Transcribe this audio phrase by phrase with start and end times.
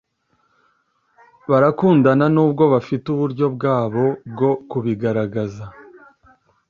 [1.49, 5.63] barakundana nubwo bafite uburyo bwabo bwo kubigaragaza